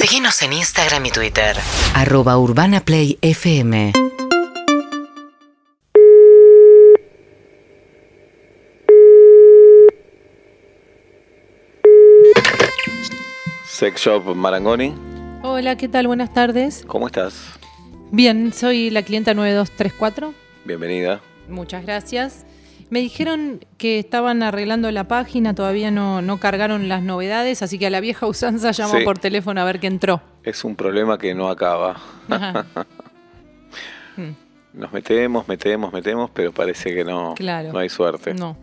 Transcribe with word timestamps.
Síguenos 0.00 0.40
en 0.42 0.52
Instagram 0.52 1.06
y 1.06 1.10
Twitter. 1.10 1.56
Arroba 1.92 2.38
Urbana 2.38 2.84
Play 2.84 3.18
FM. 3.20 3.92
Sex 13.64 14.00
Shop 14.00 14.34
Marangoni, 14.34 14.94
Hola, 15.42 15.76
¿qué 15.76 15.88
tal? 15.88 16.06
Buenas 16.08 16.32
tardes. 16.32 16.84
¿cómo 16.86 17.06
estás? 17.06 17.34
Bien, 18.10 18.52
soy 18.52 18.90
la 18.90 19.02
clienta 19.02 19.34
9234. 19.34 20.34
Bienvenida. 20.64 21.20
Muchas 21.48 21.82
gracias. 21.84 22.44
Me 22.90 23.00
dijeron 23.00 23.64
que 23.76 23.98
estaban 23.98 24.42
arreglando 24.42 24.90
la 24.90 25.04
página, 25.08 25.54
todavía 25.54 25.90
no, 25.90 26.22
no 26.22 26.38
cargaron 26.40 26.88
las 26.88 27.02
novedades, 27.02 27.60
así 27.62 27.78
que 27.78 27.86
a 27.86 27.90
la 27.90 28.00
vieja 28.00 28.26
usanza 28.26 28.70
llamo 28.72 28.94
Sí. 28.98 29.04
por 29.04 29.18
teléfono 29.18 29.60
a 29.60 29.64
ver 29.64 29.78
qué 29.78 29.86
entró. 29.88 30.22
Es 30.42 30.64
un 30.64 30.74
problema 30.74 31.18
que 31.18 31.34
no 31.34 31.48
acaba. 31.50 32.00
Nos 34.74 34.92
metemos, 34.92 35.48
metemos, 35.48 35.92
metemos, 35.92 36.30
pero 36.32 36.52
parece 36.52 36.94
que 36.94 37.04
no, 37.04 37.34
Claro. 37.36 37.72
no 37.72 37.78
hay 37.78 37.88
suerte. 37.88 38.34
no. 38.34 38.56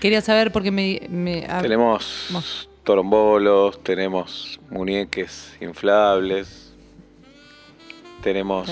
Quería 0.00 0.20
saber 0.20 0.52
porque 0.52 0.70
me... 0.70 1.00
me- 1.08 1.44
a- 1.46 1.60
Tenemos 1.60 2.26
Vamos. 2.30 2.68
torombolos, 2.84 3.82
tenemos 3.82 4.60
muñeques 4.70 5.56
inflables, 5.60 6.72
tenemos 8.22 8.68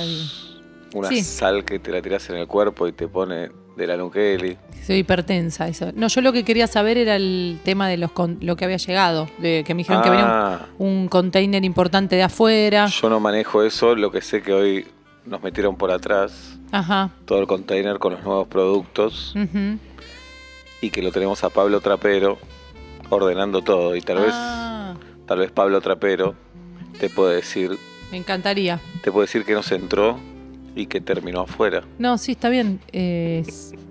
una 0.95 1.09
Sí. 1.09 1.23
sal 1.23 1.65
que 1.65 1.79
te 1.81 1.91
la 1.91 2.01
tiras 2.01 2.29
en 2.31 2.37
el 2.37 2.47
cuerpo 2.47 2.87
y 2.87 2.93
te 2.93 3.09
pone 3.09 3.51
de 3.81 3.87
la 3.89 3.97
Nukeli. 3.97 4.57
Soy 4.87 4.97
hipertensa, 4.99 5.69
eso. 5.69 5.91
No, 5.95 6.09
yo 6.09 6.21
lo 6.21 6.33
que 6.33 6.45
quería 6.45 6.67
saber 6.67 6.99
era 6.99 7.17
el 7.17 7.59
tema 7.65 7.89
de 7.89 7.97
los 7.97 8.13
con- 8.13 8.39
lo 8.41 8.57
que 8.57 8.65
había 8.65 8.77
llegado, 8.77 9.29
de 9.39 9.63
que 9.67 9.75
me 9.75 9.79
dijeron 9.79 10.03
que 10.03 10.11
venía 10.11 10.27
Ah, 10.29 10.67
un, 10.79 10.89
un 10.89 11.09
container 11.09 11.65
importante 11.65 12.17
de 12.17 12.23
afuera. 12.23 12.87
yo 12.87 13.09
no 13.11 13.21
manejo 13.21 13.63
eso, 13.63 13.95
lo 13.95 14.11
que 14.11 14.21
sé 14.23 14.43
que 14.43 14.53
hoy 14.53 14.87
nos 15.27 15.43
metieron 15.43 15.77
por 15.77 15.91
atrás 15.91 16.59
Ajá. 16.73 17.11
todo 17.25 17.41
el 17.41 17.47
container 17.47 17.99
con 17.99 18.13
los 18.15 18.23
nuevos 18.25 18.49
productos. 18.49 19.35
y 20.83 20.91
que 20.91 21.03
lo 21.03 21.13
tenemos 21.13 21.45
a 21.45 21.51
Pablo 21.51 21.81
Trapero 21.81 22.39
ordenando 23.11 23.61
todo 23.63 23.95
y 23.97 24.01
tal 24.01 24.19
Ah, 24.19 24.95
vez 24.97 25.27
tal 25.27 25.39
vez 25.39 25.51
Pablo 25.53 25.81
Trapero 25.81 26.35
te 26.99 27.11
puede 27.11 27.37
decir 27.37 27.77
me 28.11 28.17
encantaría. 28.19 28.81
te 29.03 29.13
puede 29.13 29.27
decir 29.27 29.45
que 29.45 29.53
nos 29.53 29.71
entró 29.73 30.19
y 30.77 30.87
que 30.87 31.01
terminó 31.01 31.41
afuera 31.43 31.83
No, 31.99 32.17
sí, 32.19 32.33
está 32.33 32.49
bien. 32.49 32.81
Eh, 32.93 33.45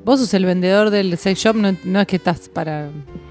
vos 0.05 0.19
sos 0.19 0.33
el 0.33 0.45
vendedor 0.45 0.89
del 0.89 1.17
sex 1.17 1.39
shop, 1.39 1.55
no, 1.55 1.75
no 1.83 2.01
es 2.01 2.07
que 2.07 2.15
estás 2.17 2.49
para... 2.49 2.89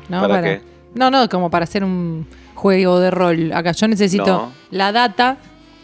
¿no? 0.09 0.21
¿Para 0.29 0.43
qué? 0.43 0.61
No, 0.95 1.11
no, 1.11 1.29
como 1.29 1.51
para 1.51 1.65
hacer 1.65 1.85
un 1.85 2.27
juego 2.55 2.99
de 3.01 3.11
rol. 3.11 3.53
Acá 3.53 3.73
yo 3.73 3.87
necesito 3.89 4.27
No. 4.27 4.53
la 4.71 4.91
data 4.93 5.37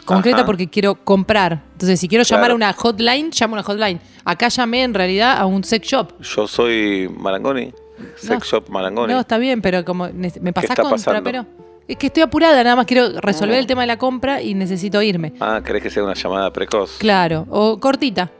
concreta 0.05 0.37
Ajá. 0.39 0.45
porque 0.45 0.67
quiero 0.69 0.95
comprar. 0.95 1.63
Entonces, 1.73 1.99
si 1.99 2.07
quiero 2.07 2.23
llamar 2.23 2.51
a 2.51 2.55
una 2.55 2.73
hotline, 2.73 3.29
llamo 3.39 3.55
a 3.55 3.59
una 3.59 3.63
hotline. 3.63 3.99
Acá 4.23 4.47
llamé 4.49 4.83
en 4.83 4.93
realidad 4.93 5.37
a 5.37 5.45
un 5.45 5.63
sex 5.63 5.87
shop. 5.87 6.19
yo 6.21 6.47
soy 6.47 7.09
Marangoni 7.17 7.71
Sex 8.17 8.29
No. 8.29 8.39
Shop 8.39 8.69
Marangoni 8.69 9.13
No, 9.13 9.19
está 9.21 9.37
bien, 9.37 9.61
pero 9.61 9.85
como 9.85 10.07
me 10.11 10.29
pasás 10.53 10.71
está 10.71 10.81
con 10.83 10.91
pasando? 10.91 11.21
trapero. 11.21 11.45
Es 11.87 11.97
que 11.97 12.07
estoy 12.07 12.23
apurada, 12.23 12.63
nada 12.63 12.75
más 12.75 12.85
quiero 12.87 13.19
resolver 13.21 13.55
Ah. 13.57 13.59
el 13.59 13.67
tema 13.67 13.81
de 13.81 13.87
la 13.87 13.97
compra 13.97 14.41
y 14.41 14.53
necesito 14.55 15.01
irme. 15.01 15.33
ah 15.39 15.61
querés 15.63 15.83
que 15.83 15.89
sea 15.89 16.03
una 16.03 16.15
llamada 16.15 16.51
precoz 16.51 16.97
Claro, 16.97 17.45
o 17.49 17.79
cortita, 17.79 18.31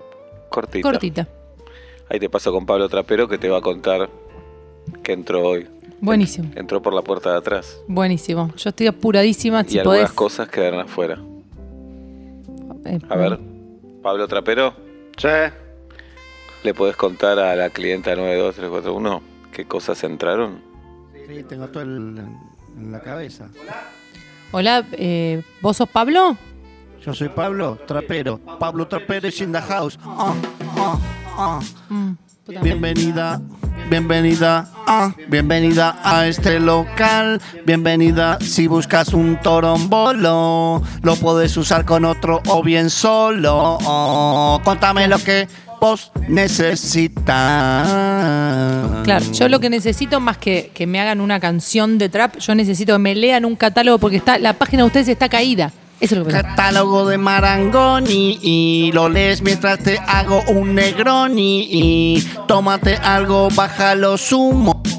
cortita 0.50 0.90
cortita. 0.90 1.28
ahí 2.10 2.20
te 2.20 2.30
paso 2.30 2.52
con 2.52 2.66
Pablo 2.66 2.90
Trapero 2.90 3.28
que 3.28 3.38
te 3.38 3.48
va 3.50 3.60
a 3.60 3.62
contar 3.62 4.10
que 5.04 5.14
entró 5.14 5.44
hoy 5.44 5.68
Buenísimo, 6.02 6.50
entró 6.56 6.82
por 6.82 6.94
la 6.94 7.02
puerta 7.04 7.32
de 7.32 7.38
atrás 7.38 7.80
buenísimo. 7.88 8.52
Yo 8.58 8.70
estoy 8.70 8.88
apuradísima, 8.88 9.62
y 9.62 9.70
si 9.72 9.80
algunas 9.80 10.00
podés. 10.02 10.12
cosas 10.14 10.50
quedaron 10.50 10.80
afuera 10.82 11.20
eh, 12.86 13.00
a 13.09 13.16
ver 13.16 13.40
Pablo 14.02 14.28
Trapero 14.28 14.74
Sí. 15.18 15.28
¿Le 16.64 16.74
podés 16.74 16.96
contar 16.98 17.38
a 17.40 17.56
la 17.56 17.70
clienta 17.70 18.16
92341 18.16 19.22
qué 19.53 19.66
cosas 19.66 20.03
entraron? 20.03 20.62
Sí, 21.28 21.44
tengo 21.44 21.68
todo 21.68 21.84
el- 21.84 22.22
en 22.78 22.91
la 22.91 23.00
cabeza. 23.00 23.47
Hola, 24.52 24.86
eh, 24.94 25.44
¿vos 25.62 25.78
sos 25.78 25.90
Pablo? 25.90 26.38
Yo 27.06 27.13
soy 27.13 27.30
Pablo 27.30 27.78
Trapero. 27.86 28.40
Pablo 28.59 28.88
Trapero 28.88 29.28
is 29.28 29.41
in 29.41 29.52
the 29.52 29.62
house. 29.62 30.00
Ah, 30.03 30.34
ah, 30.78 31.00
ah. 31.38 31.59
Mm. 31.90 32.13
Bienvenida, 32.62 33.41
bienvenida, 33.90 34.69
bienvenida 35.30 36.00
a 36.03 36.28
este 36.28 36.59
local. 36.59 37.41
Bienvenida 37.66 38.38
si 38.40 38.68
buscas 38.68 39.13
un 39.13 39.40
torombolo. 39.42 40.84
Lo 41.02 41.16
puedes 41.16 41.57
usar 41.57 41.86
con 41.86 42.06
otro 42.06 42.44
o 42.47 42.62
bien 42.62 42.92
solo. 42.92 43.80
Contame 44.63 45.07
lo 45.07 45.18
que 45.18 45.47
vos 45.85 46.12
necesitas. 46.28 47.88
Claro, 49.03 49.25
yo 49.31 49.47
lo 49.50 49.59
que 49.59 49.69
necesito 49.69 50.19
más 50.19 50.38
que 50.38 50.72
que 50.73 50.88
me 50.88 51.00
hagan 51.00 51.22
una 51.22 51.40
canción 51.40 52.00
de 52.00 52.09
trap, 52.09 52.38
yo 52.40 52.56
necesito 52.56 52.94
que 52.94 53.00
me 53.00 53.13
lean 53.13 53.46
un 53.46 53.56
catálogo 53.56 54.00
porque 54.00 54.18
está 54.18 54.40
la 54.40 54.53
página 54.53 54.81
de 54.84 54.88
ustedes 54.88 55.07
está 55.09 55.29
caída. 55.29 55.72
Eso 56.00 56.16
es 56.16 56.19
lo 56.19 56.25
que. 56.25 56.31
Catálogo 56.31 57.06
de 57.06 57.18
Marangoni 57.18 58.40
y 58.41 58.91
lo 58.94 59.09
lees 59.09 59.44
mientras 59.44 59.79
te 59.79 60.00
hago 60.00 60.41
un 60.47 60.74
negroni 60.74 61.68
y 61.69 62.28
tómate 62.47 62.95
algo, 62.95 63.50
baja 63.56 63.94
los 63.94 64.31
humos. 64.31 64.94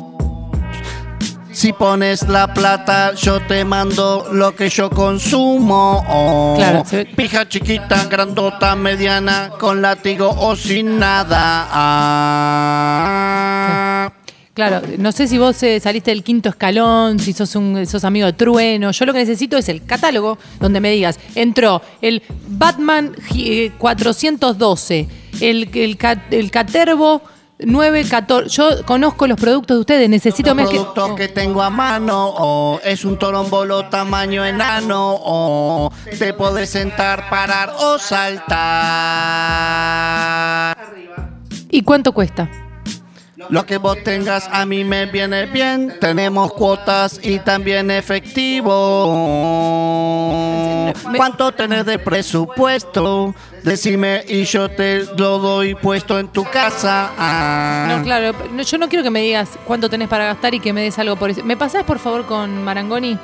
Si 1.56 1.72
pones 1.72 2.28
la 2.28 2.52
plata, 2.52 3.14
yo 3.14 3.40
te 3.40 3.64
mando 3.64 4.26
lo 4.30 4.54
que 4.54 4.68
yo 4.68 4.90
consumo. 4.90 6.04
Oh, 6.06 6.54
Claro, 6.58 6.84
Pija 7.16 7.48
chiquita, 7.48 8.04
grandota, 8.10 8.76
mediana, 8.76 9.48
con 9.58 9.80
látigo 9.80 10.28
o 10.38 10.54
sin 10.54 10.98
nada. 10.98 11.66
Ah. 12.78 14.12
Claro, 14.52 14.82
no 14.98 15.12
sé 15.12 15.26
si 15.28 15.38
vos 15.38 15.62
eh, 15.62 15.80
saliste 15.80 16.10
del 16.10 16.22
quinto 16.22 16.50
escalón, 16.50 17.18
si 17.18 17.32
sos 17.32 17.56
un 17.56 17.86
sos 17.86 18.04
amigo 18.04 18.26
de 18.26 18.34
Trueno. 18.34 18.90
Yo 18.90 19.06
lo 19.06 19.14
que 19.14 19.20
necesito 19.20 19.56
es 19.56 19.70
el 19.70 19.82
catálogo 19.86 20.36
donde 20.60 20.80
me 20.80 20.90
digas, 20.90 21.18
entró 21.34 21.80
el 22.02 22.22
Batman 22.48 23.14
eh, 23.34 23.72
412, 23.78 25.08
el, 25.40 25.70
el, 25.72 25.96
ca- 25.96 26.24
el 26.30 26.50
Catervo 26.50 27.22
914. 27.58 28.48
Yo 28.50 28.84
conozco 28.84 29.26
los 29.26 29.38
productos 29.40 29.76
de 29.76 29.80
ustedes, 29.80 30.08
necesito 30.10 30.50
El 30.50 30.56
más 30.56 30.68
que. 30.68 30.76
producto 30.76 31.14
que 31.14 31.28
tengo 31.28 31.62
a 31.62 31.70
mano 31.70 32.34
oh, 32.36 32.80
es 32.84 33.04
un 33.04 33.18
torombolo 33.18 33.86
tamaño 33.86 34.44
enano. 34.44 35.16
oh, 35.18 35.90
te 36.18 36.34
podés 36.34 36.70
sentar, 36.70 37.30
parar 37.30 37.72
o 37.78 37.98
saltar. 37.98 38.36
¿Y 41.70 41.82
cuánto 41.82 42.12
cuesta? 42.12 42.50
Lo 43.48 43.64
que 43.64 43.78
vos 43.78 44.02
tengas 44.02 44.48
a 44.50 44.66
mí 44.66 44.84
me 44.84 45.06
viene 45.06 45.46
bien. 45.46 45.94
Tenemos 46.00 46.52
cuotas 46.52 47.20
y 47.22 47.38
también 47.38 47.90
efectivo. 47.90 48.72
¿Cuánto 51.16 51.52
tenés 51.52 51.84
de 51.86 51.98
presupuesto? 51.98 53.34
Decime 53.62 54.24
y 54.28 54.44
yo 54.44 54.68
te 54.68 55.04
lo 55.16 55.38
doy 55.38 55.74
puesto 55.74 56.18
en 56.18 56.28
tu 56.28 56.44
casa. 56.44 57.10
Ah. 57.18 57.86
No, 57.88 58.02
claro, 58.02 58.32
no, 58.52 58.62
yo 58.62 58.78
no 58.78 58.88
quiero 58.88 59.02
que 59.02 59.10
me 59.10 59.20
digas 59.20 59.50
cuánto 59.66 59.88
tenés 59.90 60.08
para 60.08 60.26
gastar 60.26 60.54
y 60.54 60.60
que 60.60 60.72
me 60.72 60.82
des 60.82 60.98
algo 60.98 61.16
por 61.16 61.30
eso. 61.30 61.42
¿Me 61.44 61.56
pasás 61.56 61.84
por 61.84 61.98
favor 61.98 62.26
con 62.26 62.62
Marangoni? 62.62 63.18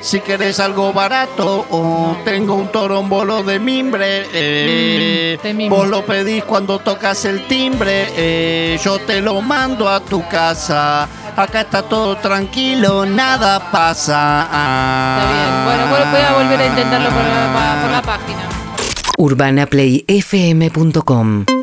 Si 0.00 0.18
querés 0.18 0.58
algo 0.58 0.92
barato, 0.92 1.64
oh, 1.70 2.16
tengo 2.24 2.54
un 2.54 2.66
torombolo 2.72 3.44
de 3.44 3.60
mimbre. 3.60 4.26
eh, 4.32 5.36
Mm, 5.38 5.42
de 5.46 5.54
mimbre. 5.54 5.78
vos 5.78 5.88
lo 5.88 6.04
pedís 6.04 6.42
cuando 6.44 6.80
tocas 6.80 7.24
el 7.24 7.46
timbre. 7.46 8.08
eh, 8.16 8.78
yo 8.82 8.98
te 8.98 9.20
lo 9.20 9.40
mando 9.40 9.88
a 9.88 10.00
tu 10.00 10.26
casa. 10.26 11.08
Acá 11.36 11.60
está 11.62 11.82
todo 11.82 12.16
tranquilo, 12.16 13.06
nada 13.06 13.70
pasa. 13.70 14.42
Está 14.42 15.32
bien. 15.32 15.64
Bueno, 15.64 15.86
bueno, 15.88 16.10
voy 16.10 16.20
a 16.20 16.31
intentarlo 16.66 17.10
por 17.10 17.22
la, 17.22 17.78
por 17.82 17.90
la 17.90 18.02
página. 18.02 18.48
UrbanaPlayFM.com 19.18 21.61